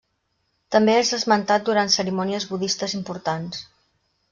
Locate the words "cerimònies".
1.97-2.49